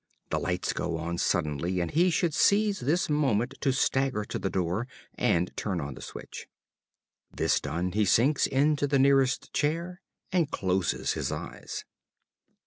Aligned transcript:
The 0.31 0.39
lights 0.39 0.73
go 0.73 0.97
on 0.97 1.19
suddenly; 1.19 1.79
and 1.79 1.91
he 1.91 2.09
should 2.09 2.33
seize 2.33 2.79
this 2.79 3.07
moment 3.07 3.53
to 3.61 3.71
stagger 3.71 4.25
to 4.25 4.39
the 4.39 4.49
door 4.49 4.87
and 5.13 5.55
turn 5.55 5.79
on 5.79 5.93
the 5.93 6.01
switch. 6.01 6.47
This 7.31 7.59
done 7.59 7.91
he 7.91 8.05
sinks 8.05 8.47
into 8.47 8.87
the 8.87 8.97
nearest 8.97 9.53
chair 9.53 10.01
and 10.31 10.49
closes 10.49 11.13
his 11.13 11.31
eyes. 11.31 11.85